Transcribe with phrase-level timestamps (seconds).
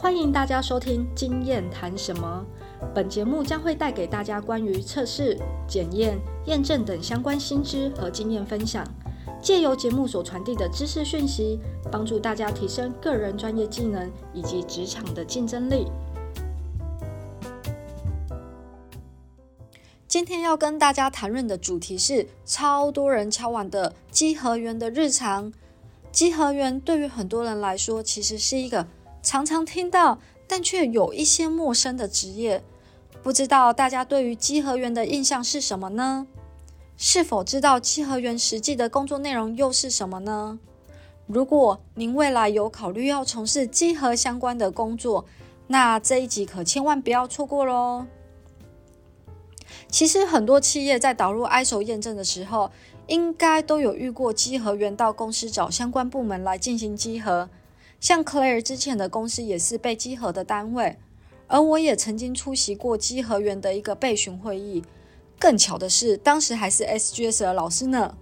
[0.00, 2.42] 欢迎大家收听《经验谈什么》。
[2.94, 5.38] 本节目将会带给大家关于测试、
[5.68, 8.82] 检验、验证等相关新知和经验分享，
[9.42, 11.60] 借由节目所传递的知识讯息，
[11.92, 15.86] 帮助大家提升个人专业技能以及职场的竞争力。
[20.08, 25.52] 今天要跟大家谈论的主题是超多人敲碗的稽核员的日常。
[26.10, 28.88] 稽核员对于很多人来说，其实是一个
[29.22, 32.62] 常常听到但却有一些陌生的职业。
[33.22, 36.26] 不知道大家对于稽核员的印象是什么呢？
[36.96, 40.58] 是否知道稽核员实际的工作内容又是什么呢？
[41.26, 45.24] 如果您未来有考虑要从事稽核相关的工作，
[45.68, 48.06] 那这一集可千万不要错过喽！
[49.88, 52.70] 其实很多企业在导入 ISO 验证的时候，
[53.06, 57.48] 应该都有遇过稽核员到公司找相关部门来进行稽核。
[58.00, 60.96] 像 Claire 之前的公司也是被稽核的单位，
[61.46, 64.82] 而我也曾经出席过稽核员的一个备询会议。
[65.38, 68.16] 更巧的是，当时还是 SGS 的老师呢。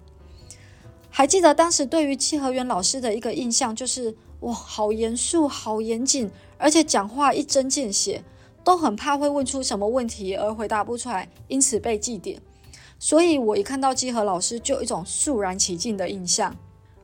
[1.09, 8.23] 还记得当时对于稽核员老师的一个印象就是，哇，好严肃，好严谨，而且讲话一针见血。
[8.65, 12.39] 都很怕会问出什么问题而回答不出来，因此被记点。
[12.99, 16.55] 所以我一看到稽核老师，就有一种肃然起敬的印象。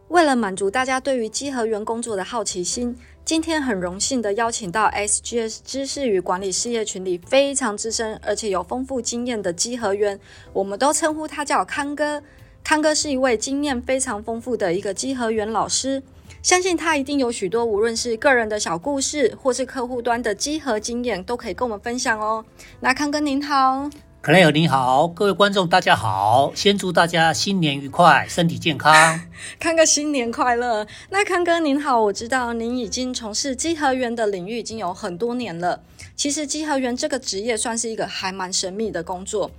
[0.08, 10.20] 为了满足大家对于稽核员工作的好奇心，今天很荣幸的邀请到 SGS 知识与管理事业群里非常资深而且有丰富经验的稽核员，
[10.52, 12.22] 我们都称呼他叫康哥。
[12.62, 16.02] 康哥是一位经验非常丰富的一个稽核员老师。
[16.42, 22.44] 相信他一定有许多，无论是个人的小故事，或是客户端的稽核经验，都可以跟我们分享哦。
[22.80, 23.88] 那康哥您好，
[24.24, 29.20] 克莱尔你好，各位观众大家好，先祝大家新年愉快，身体健康。
[29.60, 30.86] 康哥新年快乐。
[31.10, 35.82] 那康哥您好，我知道您已经从事稽核员的领域已经有很多年了。
[36.16, 39.50] 其实稽核员这个职业算是一个还蛮神秘的工作。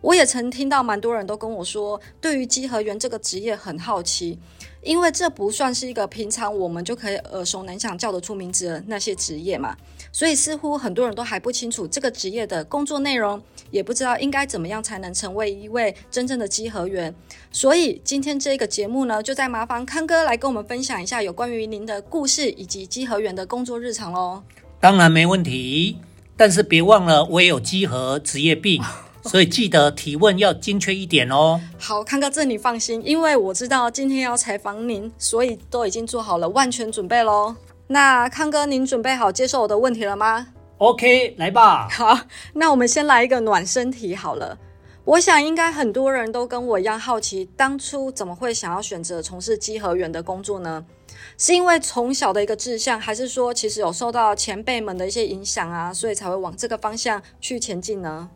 [0.00, 4.38] 我也曾听到蛮多人都跟我说，对于稽核员这个职业很好奇。
[4.82, 9.76] 因为这不算是一个平常我们就可以耳熟能详叫得出名字的那些职业嘛，
[10.12, 17.12] 所以似乎很多人都还不清楚这个职业的工作内容，也不知道应该怎么样才能成为一位真正的稽核员。
[17.50, 24.42] 所以今天这个节目呢，就在麻烦康哥来跟我们分享一下有关于您的故事以及稽核员的工作日常喽。
[24.78, 25.96] 当然没问题，
[26.36, 28.82] 但是别忘了我也有稽核职业病。
[29.24, 31.60] 所以记得提问要精确一点哦。
[31.78, 37.54] 好，康哥，这你放心，因为我知道今天要采访您，所以都已经做好了万全准备喽。
[37.92, 40.46] 那康哥，您准备好接受我的问题了吗
[40.78, 41.86] ？OK，来吧。
[41.90, 42.20] 好，
[42.54, 44.56] 那我们先来一个暖身题好了。
[45.04, 50.82] 我想应该很多人都跟我一样好奇，当初怎么会想要选择从事稽核员的工作呢？
[51.36, 58.30] 是因为从小的一个志向，还是说其实有受到前辈们的一些影响啊，所以才会往这个方向去前进呢？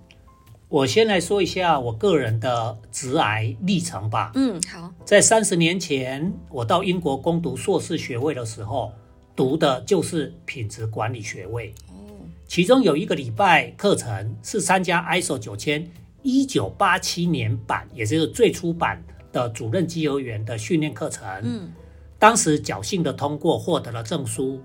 [0.68, 4.32] 我先来说一下我个人的直癌历程吧。
[4.34, 4.92] 嗯，好。
[5.06, 8.92] 在三十年前，我到英国攻读硕士学位的时候，
[9.36, 11.72] 读的就是品质管理学位。
[11.90, 12.26] 哦。
[12.48, 15.88] 其中有一个礼拜课程是参加 ISO 九千
[16.22, 21.28] 一九八七年版，也就是最初版的主任机油员的训练课程。
[21.42, 21.70] 嗯。
[22.18, 24.60] 当时侥幸的通过，获得了证书。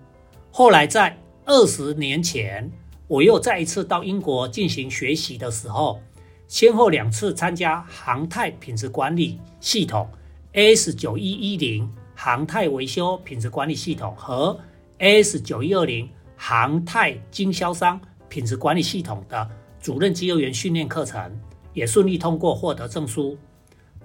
[0.50, 2.72] 后来在二十年前。
[3.08, 6.00] 我又再一次到英国进行学习的时候，
[6.48, 10.08] 先后两次参加航太品质管理系统
[10.54, 11.92] AS 九一一零
[12.24, 14.56] 航太维修品质管理系统和
[15.00, 18.00] AS 九一二零航太经销商
[18.30, 19.50] 品质管理系统的
[19.82, 21.36] 主任机油员训练课程，
[21.74, 23.36] 也顺利通过获得证书。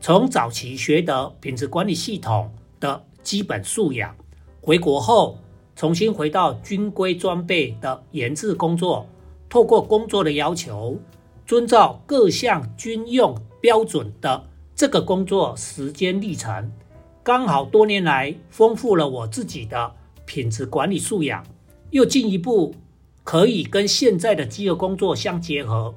[0.00, 2.50] 从早期学得品质管理系统
[2.81, 4.16] 的基本素养，
[4.62, 5.38] 回国后。
[5.75, 9.06] 重新回到军规装备的研制工作，
[9.47, 10.99] 透过工作的要求，
[11.44, 14.43] 遵照各项军用标准的
[14.75, 16.72] 这个工作时间历程，
[17.26, 19.92] 刚好多年来丰富了我自己的
[20.26, 21.44] 品质管理素养，
[21.90, 22.73] 又进一步
[23.25, 25.93] 可以跟现在的机核工作相结合。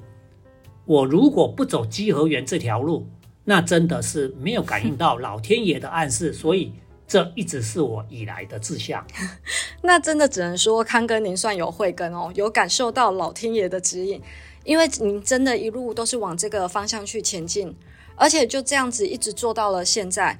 [0.84, 3.06] 我如果不走机核员这条路，
[3.44, 6.72] 那真的是没有感应到老天爷的暗示， 所以。
[7.06, 9.04] 这一直是我以来的志向，
[9.82, 14.22] 那真的只能说康哥您算有慧根哦，有感受到老天爷的指引，
[14.62, 17.74] 因为您真的一路都是往这个方向去前进，
[18.14, 20.38] 而且就这样子一直做到了现在。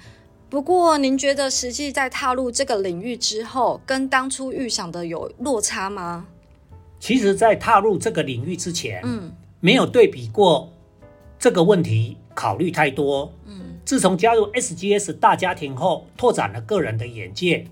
[0.50, 6.26] 不过您觉得实际在踏入这个领域之后，跟当初预想的有落差吗？
[6.99, 10.73] 其实，在踏入这个领域之前，嗯，没有对比过
[11.38, 13.79] 这个问题，考虑太多，嗯。
[13.85, 17.64] 自从加入 SGS 大家庭后，拓展了个人的眼界，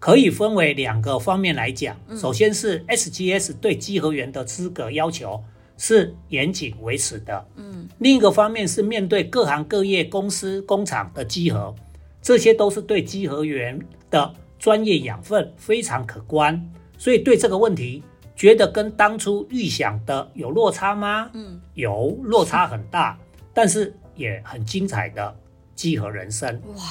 [0.00, 1.96] 可以分为两个方面来讲。
[2.16, 5.42] 首先是 SGS 对稽核员的资格要求
[5.82, 7.46] 是严谨维持的。
[7.56, 11.74] 嗯，另一个方面是面对各行各业公司工厂的稽核，
[12.20, 13.80] 这些都是对稽核员
[14.10, 16.62] 的专业养分非常可观。
[16.98, 18.02] 所以对这个问题，
[18.36, 21.30] 觉得跟当初预想的有落差吗？
[21.32, 23.18] 嗯，有落差很大，
[23.54, 25.34] 但是也很精彩的
[25.74, 26.60] 稽核人生。
[26.76, 26.82] 哇！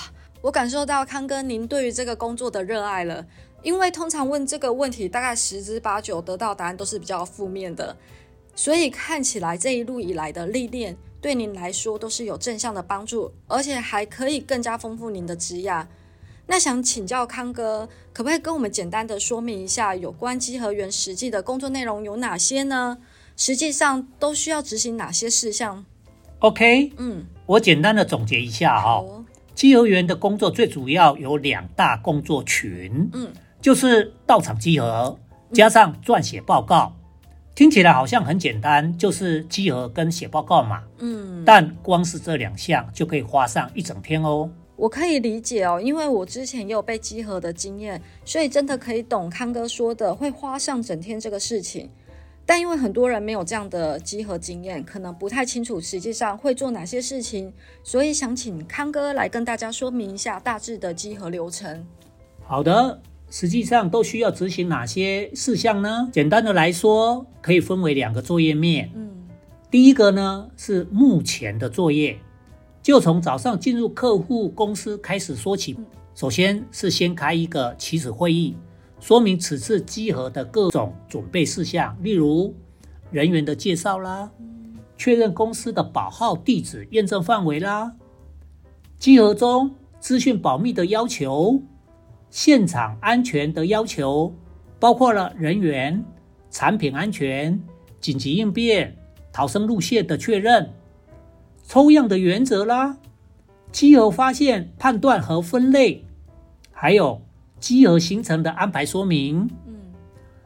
[0.42, 3.24] 我感受到康哥您对于这个工作的热爱了，
[3.62, 7.96] 因为通常问这个问题，大概十之八九得到答案都是比较负面的，
[8.60, 15.88] 所以看起来这一路以来的历练对您来说都是有正向的帮助，而且还可以更加丰富您的职涯。
[16.46, 22.98] 那想请教康哥，可不可以跟我们简单的说明一下有关稽核员实际的工作内容有哪些呢？
[23.38, 25.86] 实际上都需要执行哪些事项
[26.40, 29.02] ？OK，嗯，我简单的总结一下哈。
[29.56, 35.18] 稽核员的工作最主要有两大工作群，嗯，就是到场稽核
[35.54, 36.94] 加上撰写报告。
[37.60, 44.50] 听起来好像很简单，就是集合跟写报告嘛，嗯，但光是这两项就可以花上一整天哦。
[44.78, 51.90] 我可以理解哦，因为我之前也有被集合的经验，所以真的可以懂康哥说的会花上整天这个事情。
[52.46, 57.52] 但因为很多人没有这样的集合经验，可能不太清楚实际上会做哪些事情，
[57.84, 61.86] 所以想请康哥来跟大家说明一下大致的集合流程。
[62.42, 66.10] 好的，实际上都需要执行哪些事项呢？
[66.12, 68.92] 简单的来说，可以分为两个作业面。
[68.96, 69.10] 嗯，
[69.70, 72.20] 第一个呢是目前的作业，
[72.82, 75.78] 就从早上进入客户公司开始说起。
[76.16, 78.56] 首先是先开一个起始会议。
[79.00, 82.54] 说明此次集合的各种准备事项，例如
[83.12, 84.30] 人员的介绍啦，
[84.98, 87.94] 确认公司的保号、地址、验证范围啦，
[88.98, 89.72] 集合中
[90.02, 91.62] 资讯保密的要求，
[92.30, 94.34] 现场安全的要求，
[94.80, 96.04] 包括了人员、
[96.50, 97.62] 产品安全、
[98.00, 98.96] 紧急应变、
[99.32, 100.72] 逃生路线的确认，
[101.68, 102.98] 抽样的原则啦，
[103.72, 106.06] 集合发现、判断和分类，
[106.72, 107.22] 还有。
[107.60, 109.50] 集合形成的安排说明。
[109.68, 109.76] 嗯，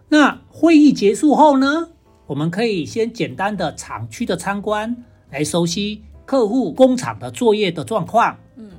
[0.09, 1.89] 那会议结束后呢？
[2.25, 8.39] 我们可以先简单的厂区的参观，来熟悉客户工厂的作业的状况。
[8.55, 8.71] 嗯，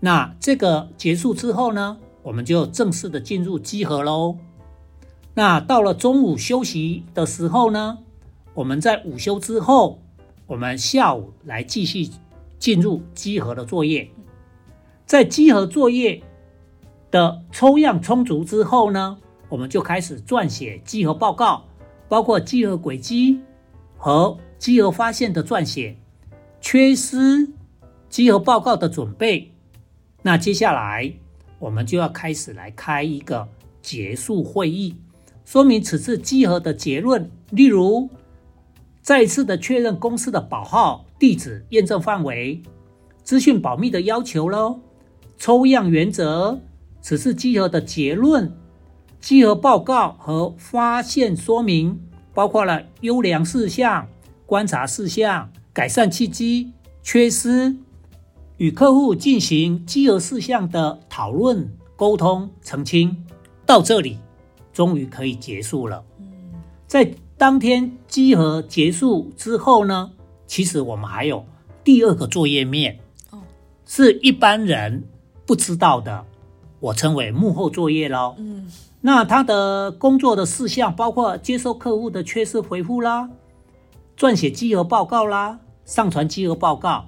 [0.00, 4.36] 那这个结束之后呢，我们就正式的进入集合喽。
[5.34, 7.98] 那到了中午休息的时候呢，
[8.54, 10.00] 我们在午休之后，
[10.48, 12.08] 我们下午来继续
[12.58, 14.10] 进入集合的作业。
[15.06, 16.20] 在集合作业。
[17.10, 19.16] 的抽样充足之后呢，
[19.48, 21.62] 我们就开始撰写集合报告，
[22.08, 23.38] 包括集合轨迹
[23.96, 25.96] 和集合发现的撰写，
[26.60, 27.52] 缺失
[28.08, 29.52] 集合报告的准备。
[30.22, 31.14] 那接下来
[31.58, 33.48] 我们就要开始来开一个
[33.80, 34.96] 结束会议，
[35.44, 38.08] 说明此次集合的结论，例如
[39.02, 42.62] 再次的确认公司的保号、地址、验证范围、
[43.22, 44.80] 资讯保密的要求喽，
[45.36, 46.60] 抽样原则。
[47.00, 48.50] 此次集合的结论、
[49.20, 52.00] 集合报告和发现说明，
[52.32, 54.08] 包括了优良事项、
[54.46, 56.72] 观察事项、改善契机、
[57.02, 57.76] 缺失，
[58.56, 63.24] 与客户进行集合事项的讨论、沟通、澄清。
[63.66, 64.18] 到这里，
[64.72, 66.04] 终于可以结束了。
[66.86, 70.10] 在当天集合结束之后呢，
[70.46, 71.44] 其实我们还有
[71.82, 73.40] 第二个作业面，哦，
[73.86, 75.04] 是一般人
[75.46, 76.24] 不知道的。
[76.78, 78.34] 我称为幕后作业喽。
[78.36, 78.70] 嗯，
[79.00, 83.30] 那他的工作的事项包括接收客户的缺失回复啦，
[84.18, 87.06] 撰写稽核报告啦，上传稽核报告。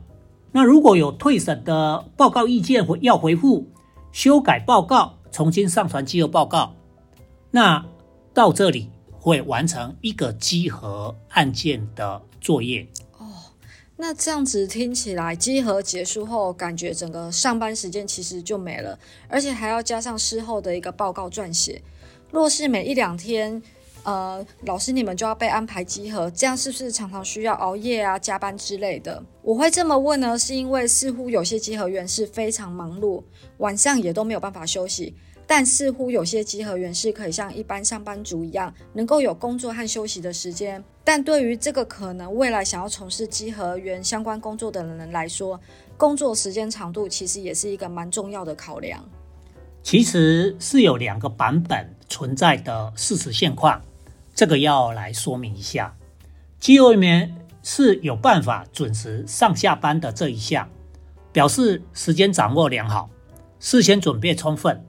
[0.56, 3.66] 那如果有退审的报告意见或要回复，
[4.10, 6.74] 修改报告，重新上传稽核报告。
[7.50, 7.84] 那
[8.32, 12.88] 到这里会完成一个稽核案件的作业。
[13.18, 13.26] 哦
[13.96, 18.98] 那这样子听起来，集合结束后，感觉整个上班时间其实就没了，
[19.28, 21.82] 而且还要加上事后的一个报告撰写。
[22.30, 23.62] 若是每一两天，
[24.06, 29.20] 呃，老师你们就要被安排集合，这样是不是常常需要熬夜啊、加班之类的？
[29.42, 33.20] 我会这么问呢，是因为似乎有些集合员是非常忙碌，
[33.56, 35.12] 晚上也都没有办法休息。
[35.44, 40.82] 但似乎有些集合员是可以像一般上班族一样，能够有工作和休息的时间。
[41.02, 45.60] 但对于这个可能未来想要从事集合员相关工作的人来说，
[45.96, 49.04] 工作时间长度其实也是一个蛮重要的考量。
[49.82, 53.80] 其实是有两个版本存在的事实现况，
[54.36, 55.96] 这个要来说明一下。
[56.60, 60.68] 集合员是有办法准时上下班的这一项，
[61.32, 63.08] 表示时间掌握良好，
[63.58, 64.84] 事先准备充分。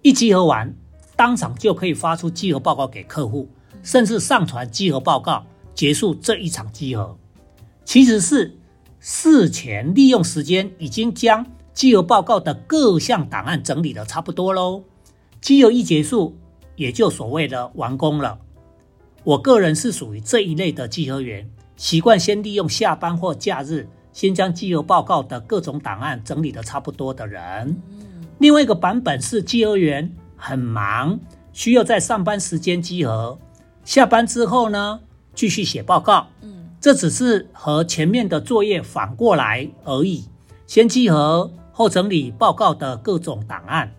[0.00, 0.74] 一集合完，
[1.14, 3.50] 当场就可以发出集合报告给客户，
[3.82, 7.18] 甚至上传集合报告，结束这一场集合。
[7.84, 8.58] 其实是
[8.98, 14.84] 事前利用时间，已经将集合报告的各项档案整理的差不多喽。
[15.42, 16.34] 集合一结束，
[16.76, 18.38] 也就所谓的完工了。
[19.26, 27.76] 我个人是属于这一类的集合员，习惯先利用下班或假日，先将集合报告的各种档案整理的差不多的人。
[28.38, 31.18] 另外一个版本是集合员很忙，
[31.52, 33.36] 需要在上班时间集合，
[33.82, 35.00] 下班之后呢
[35.34, 36.28] 继续写报告。
[36.42, 40.24] 嗯，这只是和前面的作业反过来而已，
[40.68, 43.92] 先集合后整理报告的各种档案。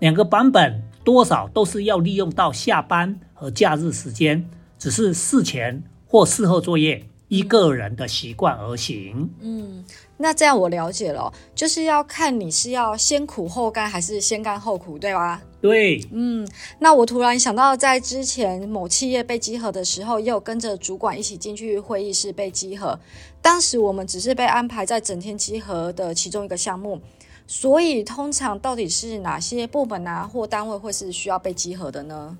[0.00, 4.44] 两个版本多少都是要利用到下班和假日时间，
[4.82, 9.30] 只是事前或事后作业依个人的习惯而行。
[9.40, 9.84] 嗯，
[10.16, 15.40] 那这样我了解了，就是要看你是要先苦后甘还是先甘后苦，对吧？
[15.60, 16.44] 对，嗯，
[16.80, 22.98] 那我突然想到，在之前某企业被集合的时候，也有跟着主管一起进去会议室被集合，
[23.40, 27.00] 当时我们只是被安排在整天集合的其中一个项目。
[27.46, 32.36] 所以，通常到底是哪些部门啊或单位会是需要被集合的呢？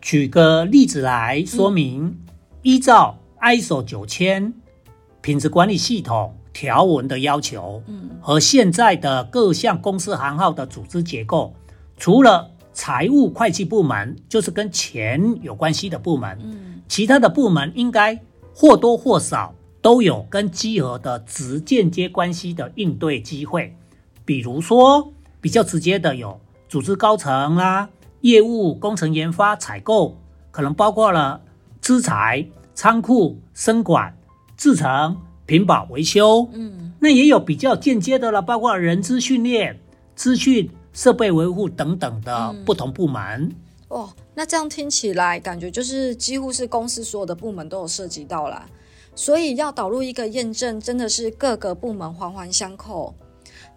[0.00, 2.18] 举个例子来说明，
[2.62, 4.52] 依照 ISO 九千
[5.20, 11.54] 品质管理系统条文的要求，嗯，和现在的各项公司行号的组织结构，
[11.96, 18.18] 除了财务会计部门，就是跟钱有关系的部门，嗯，其他的部门应该
[18.54, 23.76] 或多或少都有跟集合的直间接关系的应对机会。
[24.24, 27.88] 比如说，比较直接的有组织高层啦、
[28.20, 30.16] 业务、工程、研发、采购，
[30.50, 31.40] 可能包括了
[31.80, 34.16] 资材、仓库、生管、
[34.56, 36.48] 制成、品保、维修。
[36.52, 39.80] 嗯，那也有比较间接的了，包括人资训练、
[40.14, 43.50] 资讯设备维护等等的不同部门。
[43.88, 48.66] 哦，那这样听起来，感觉就是几乎是公司所有的部门都有涉及到啦。
[49.16, 53.14] 所以要导入一个验证，真的是各个部门环环相扣。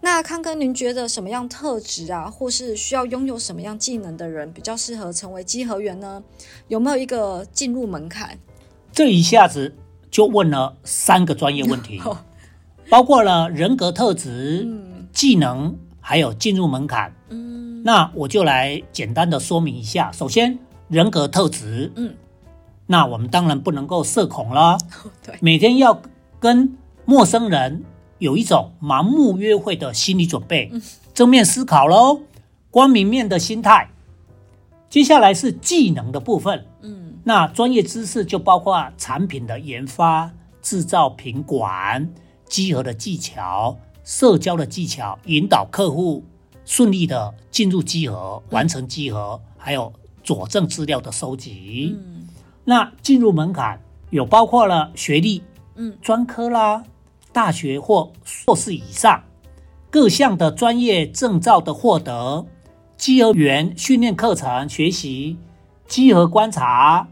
[0.04, 6.22] 那康哥，您觉得什么样特质啊，或是需要拥有什么样技能的人比较适合成为稽核员呢？
[6.68, 8.38] 有没有一个进入门槛？
[8.92, 9.74] 这一下子
[10.10, 12.02] 就问了三个专业问题，
[12.90, 14.68] 包括了人格特质、
[15.10, 17.10] 技能，还有进入门槛。
[17.30, 20.12] 嗯，那我就来简单的说明一下。
[20.12, 20.58] 首先，
[20.88, 22.14] 人格特质，嗯，
[22.86, 24.76] 那我们当然不能够社恐了，
[25.24, 25.98] 对，每天要
[26.38, 27.82] 跟陌生人。
[28.24, 30.72] 有一种盲目约会的心理准备，
[31.12, 32.22] 正面思考喽，
[32.70, 33.90] 光明面的心态。
[34.88, 40.30] 接下来是技能的部分，嗯，那专业知识就包括产品的研发、
[40.62, 42.10] 制造、品管、
[42.48, 46.24] 集合的技巧、社交的技巧，引导客户
[46.64, 51.94] 顺利的进入集合、完成集合，还有佐证资料的收集。
[51.94, 52.26] 嗯，
[52.64, 53.78] 那进入门槛
[54.08, 55.42] 有包括了学历，
[55.74, 56.82] 嗯，专科啦。
[57.34, 59.24] 大学或硕士以上，
[59.90, 62.46] 各项的专业证照的获得，
[62.96, 65.36] 稽核员训练课程学习，
[65.88, 67.08] 稽核观察，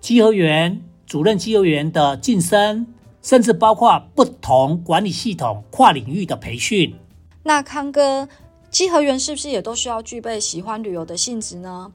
[0.00, 2.86] 稽核员主任稽核员的晋升，
[3.22, 6.92] 甚至包括不同管理系统跨领域的培训。
[7.44, 8.28] 那康哥，
[8.70, 11.92] 稽核员是不是也都需要具备喜欢旅游的性质呢？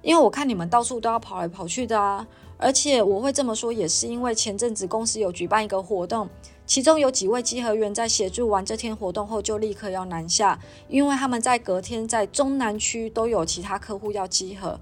[0.00, 2.26] 因为我看你们到处都要跑来跑去的啊，
[2.62, 6.28] 而且我会这么说，也是因为前阵子公司有举办一个活动。
[6.64, 14.80] 其中有几位稽核员在协助完这天活动后，就立刻要南下，因为他们在隔天在中南区都有其他客户要集合。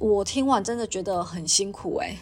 [0.00, 2.16] 我听完真的觉得很辛苦哎。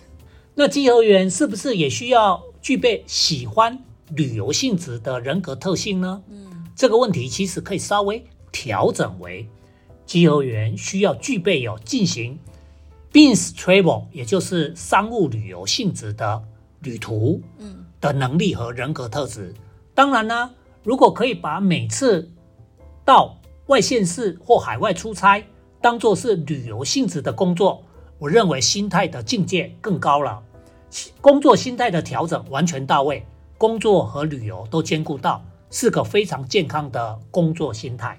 [0.56, 3.78] 那稽核员是不是也需要具备喜欢
[4.08, 6.22] 旅游性质的人格特性呢？
[6.28, 9.48] 嗯，这个问题其实可以稍微调整为，
[10.04, 12.38] 稽核员需要具备有进行
[13.12, 16.42] business travel，也就是商务旅游性质的
[16.80, 17.40] 旅途。
[17.58, 17.86] 嗯。
[18.00, 19.54] 的能力和人格特质，
[19.94, 20.50] 当然呢，
[20.82, 22.30] 如果可以把每次
[23.04, 25.44] 到外县市或海外出差
[25.82, 27.84] 当做是旅游性质的工作，
[28.18, 30.42] 我认为心态的境界更高了，
[31.20, 33.22] 工作心态的调整完全到位，
[33.58, 38.18] 工作和旅游都兼顾到，是个非常健康的工作心态。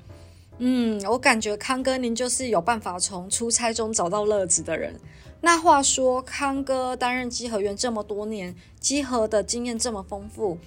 [0.64, 4.96] 嗯，我感觉康哥您就是有办法从出差中找到乐子的人。
[5.42, 10.60] 那话说，康哥担任稽核员这么多年，稽核的经验这么丰富，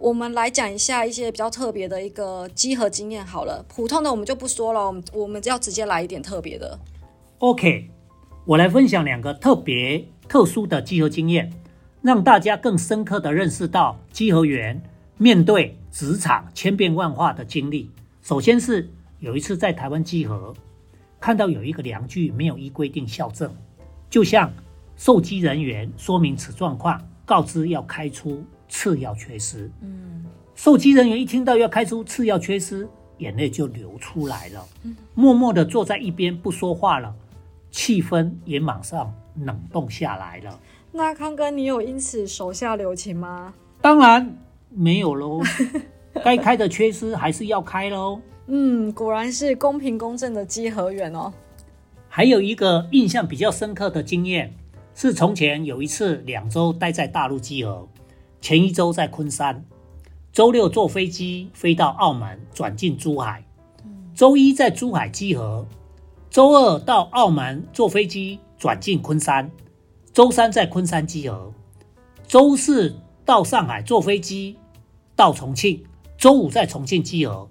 [0.00, 3.64] 我们来讲一下一些比较特别的一个稽核经验好了。
[3.68, 6.76] 普通的我们就不说了，我们我们要直接来一点特别的。
[7.38, 7.88] OK，
[8.46, 11.52] 我来分享两个特别特殊的稽核经验，
[12.02, 14.82] 让大家更深刻的认识到稽核员
[15.16, 17.92] 面对职场千变万化的经历。
[18.22, 20.54] 首先是有一次在台湾集合。
[21.18, 23.50] 看到有一个量具没有依规定校正，
[24.10, 24.52] 就向
[24.96, 29.70] 受机人员说明此状况，告知要开出次要缺失。
[29.80, 32.86] 嗯，受机人员一听到要开出次要缺失，
[33.18, 34.64] 眼泪就流出来了，
[35.14, 37.12] 默默的坐在一边不说话了，
[37.70, 40.60] 气氛也马上冷冻下来了。
[40.92, 43.54] 那康哥，你有因此手下留情吗？
[43.80, 44.36] 当然
[44.68, 45.40] 没有喽，
[46.22, 48.20] 该开的缺失还是要开喽。
[48.46, 51.32] 嗯，果然是公平公正的稽核员哦。
[52.08, 54.54] 还有一个印象比较深刻的经验，
[54.94, 57.88] 是从前有一次两周待在大陆稽核，
[58.40, 59.64] 前一周在昆山，
[60.32, 63.44] 周六坐飞机飞到澳门，转进珠海，
[64.14, 65.66] 周一在珠海稽核，
[66.30, 69.50] 周二到澳门坐飞机转进昆山。
[70.12, 71.52] 周三在昆山集合，
[72.26, 74.56] 周四到上海坐飞机
[75.14, 75.84] 到重庆，
[76.16, 77.46] 周五在重庆集合，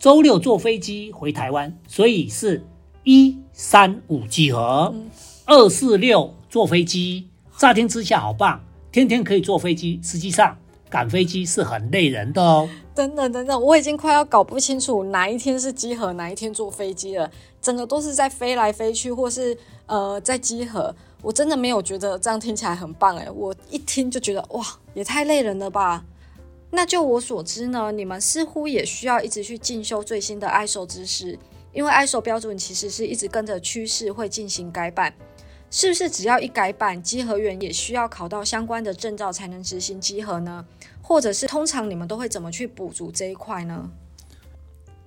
[0.00, 2.64] 周六坐飞机回台湾，所以是
[3.04, 4.94] 一三五集合，
[5.44, 7.28] 二四六坐飞机。
[7.58, 10.56] 乍听之下好棒，天天可以坐飞机，实际上
[10.88, 12.66] 赶飞机是很累人的哦。
[12.94, 17.30] 等等等等，我已经快要搞不清楚哪一天是集合，哪一天坐飞机了。
[17.60, 19.54] 整个都是在飞来飞去，或是
[19.84, 20.94] 呃在集合。
[21.20, 24.64] 我真的没有觉得这样听起来很棒诶，我一听就觉得哇，
[24.94, 26.02] 也太累人了吧。
[26.70, 31.38] 那就我所知呢，你们似乎也需要一直去进修最新的 ISO 知识，
[31.72, 35.12] 因为 ISO 标准其实是一直跟着趋势会进行改版。
[35.72, 40.64] 是不是只要一改版，稽核员也需要考到相关的证照才能执行稽核呢？
[41.00, 43.88] 或者是通常你们都会怎么去补足这一块呢？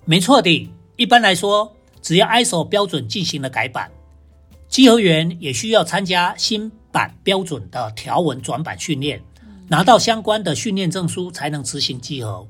[0.05, 3.91] 没错的，一般来说，只要 ISO 标准进行了改版。
[4.70, 9.22] 稽核员也需要参加新版标准的条文转版训练，
[9.67, 12.48] 拿到相关的训练证书才能执行稽核。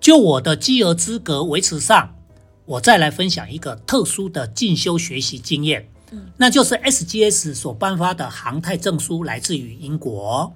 [0.00, 2.14] 就我的稽核资格维持上，
[2.64, 5.88] 我再来分享一个特殊的进修学习经验，
[6.36, 10.52] 那就是 SGS 所颁发的航太证书来自于英国。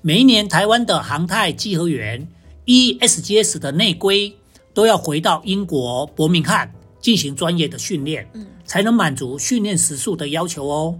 [0.00, 2.28] 每一年台湾的航太稽核员
[2.64, 4.36] 依 SGS 的内规，
[4.74, 8.28] 都要回到英国伯明翰进行专业的训练。
[8.68, 10.94] 才能满足训练时数的要求哦。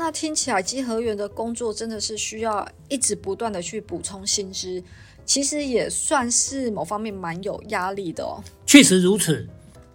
[0.00, 4.82] 那听起来稽核员的工作真的是需要一直不断的去补充新知，
[5.26, 8.42] 其实也算是某方面蛮有压力的哦。
[8.64, 9.46] 确实如此，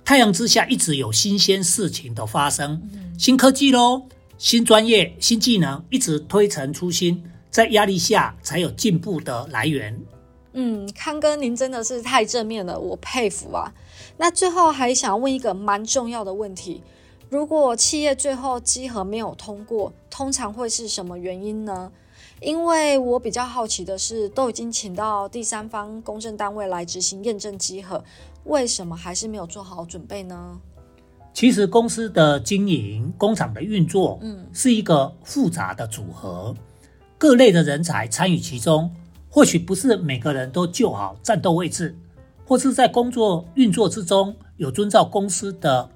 [0.05, 2.79] 太阳之下一直有新鲜事情的发生，
[3.17, 4.03] 新科技喽，
[4.37, 9.99] 新专业、新技能一直推陈出新，在压力下才有进步的来源。
[10.53, 13.73] 嗯，康哥您真的是太正面了，我佩服啊。
[14.17, 16.83] 那最后还想问一个蛮重要的问题：
[17.29, 21.91] 如果企业最后稽核没有通过，通常会是什么原因呢？
[22.41, 28.03] 因为我比较好奇的是，都已经请到第三方公证单位来执行验证稽核，
[28.43, 30.59] 为什么还是没有做好准备呢？
[31.33, 36.55] 其实公司的经营、工厂的运作，嗯，是一个复杂的组合，
[37.17, 38.93] 各类的人才参与其中，
[39.29, 41.97] 或许不是每个人都就好战斗位置。
[42.47, 45.89] 或是在工作运作之中有遵照公司的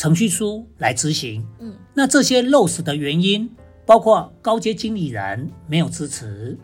[0.00, 3.46] 程序书来执行，嗯，那这些漏死的原因
[3.84, 6.56] 包括高阶经理人没有支持，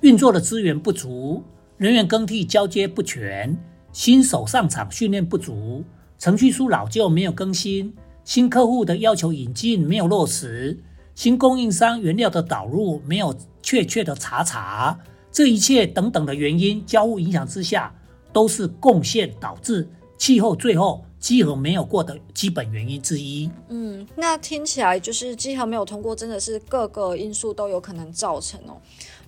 [0.00, 1.42] 运作的资源不足，
[1.76, 3.58] 人员更替交接不全，
[3.92, 5.82] 新手上场训练不足，
[6.20, 10.78] 程序书老旧没有更新，新客户的要求引进没有落实，
[11.16, 14.96] 新供应商原料的导入没有确切的查查，
[15.32, 17.92] 这一切等等的原因交互影响之下。
[18.30, 19.88] 都是贡献导致
[20.18, 23.50] 气候最后稽核没有过的基本原因之一。
[23.68, 28.76] 嗯，那听起来就是稽核没有通过，真的是各个因素都有可能造成哦。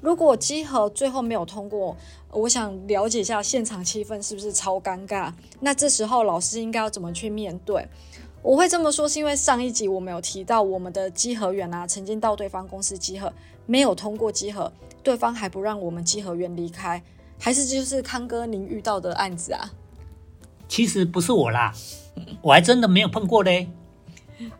[0.00, 1.96] 如果稽核最后没有通过，
[2.31, 5.33] 我想了解一下现场气氛是不是超尴尬？
[5.61, 7.87] 那这时候老师应该要怎么去面对？
[8.42, 13.31] 我会这么说，是因为上一集我们有提到我们的稽核员啊，曾经到对方公司稽核
[13.66, 14.72] 没有通过稽核，
[15.03, 17.03] 对方还不让我们稽核员离开。
[17.38, 19.70] 还是就是康哥您遇到的案子啊？
[20.70, 21.74] 其实不是我啦，
[22.40, 23.68] 我还真的没有碰过嘞。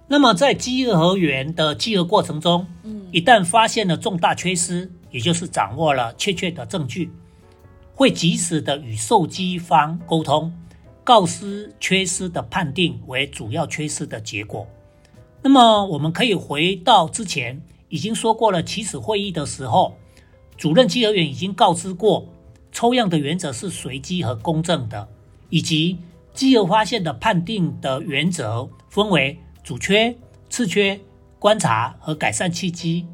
[0.09, 7.13] 那么在稽核员的稽核过程中，嗯，一旦发现了重大缺失，也就是掌握了确切的证据，
[7.95, 10.53] 会及时的与受稽方沟通，
[11.05, 14.67] 告知缺失的判定为主要缺失的结果。
[15.41, 19.95] 那么我们可以回到之前已经说过了，起始会议的时候，
[20.57, 22.27] 主任稽核员已经告知过。
[22.73, 25.09] 抽样的原则是随机和公正的，
[25.51, 25.99] 以及
[26.33, 30.17] 稽核发现的判定的原则分为主缺、
[30.49, 30.99] 次缺、
[31.39, 33.07] 观察和改善契机。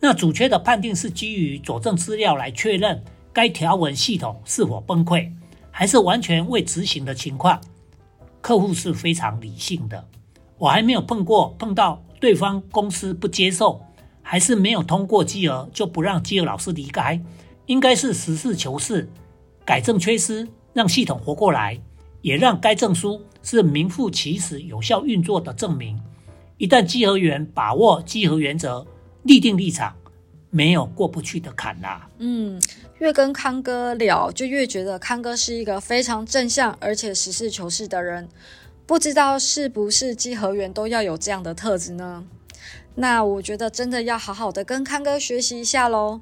[0.00, 5.32] 那主缺的判定是基于佐证资料来确认该条文系统是否崩溃，
[5.72, 7.60] 还是完全未执行的情况。
[8.40, 10.06] 客户是非常理性的，
[10.56, 13.82] 我还没有碰过碰到对方公司不接受，
[14.22, 17.20] 还是没有通过稽核就不让稽核老师离开，
[17.66, 19.10] 应该是实事求是，
[19.64, 20.46] 改正缺失，
[20.78, 21.76] 让系统活过来，
[22.22, 26.00] 也让该证书是名副其实有效运作的证明。
[26.56, 28.86] 一旦稽核员把握稽核原则，
[29.24, 29.92] 立定立场，
[30.50, 32.08] 没有过不去的坎啦。
[32.18, 32.62] 嗯，
[33.00, 38.28] 越跟康哥聊，就越觉得康哥是一个非常正向而且实事求是的人。
[38.86, 42.24] 不知道是不是稽核员都要有这样的特质呢？
[42.94, 46.20] 那我觉得真的要好好的跟康哥学习一下喽。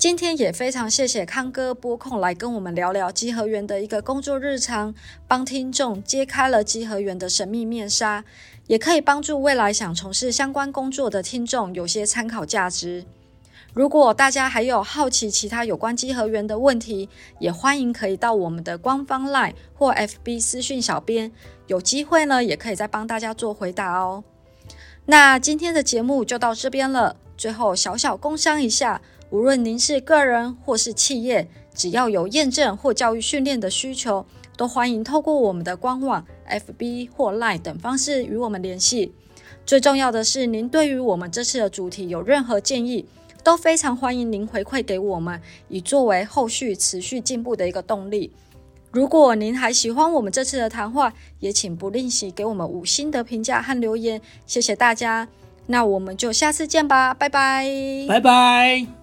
[0.00, 4.94] 今天也非常谢谢康哥拨空来跟我们聊聊稽核员的一个工作日常，
[5.28, 8.24] 帮听众揭开了稽核员的神秘面纱，
[8.66, 13.04] 也可以帮助未来想从事相关工作的听众有些参考价值。
[13.74, 21.30] 如果大家还有好奇其他有关稽核员的问题，也欢迎可以到我们的官方 LINE 或 FB 私讯小编，
[21.66, 24.24] 有机会呢也可以再帮大家做回答哦。
[25.04, 39.12] 那今天的节目就到这边了，最后小小工商一下，无论您是个人或是企业，只要有验证或教育训练的需求，都欢迎透过我们的官网、FB 或 LINE 等方式与我们联系。
[39.64, 43.06] 最重要的是，您对于我们这次的主题有任何建议？
[43.42, 48.30] 都非常欢迎您回馈给我们，以作为后续持续进步的一个动力。
[48.90, 55.26] 如果您还喜欢我们这次的谈话，也请不吝惜给我们五星的评价和留言，谢谢大家。
[55.66, 57.64] 那我们就下次见吧，拜拜，
[58.08, 58.99] 拜拜。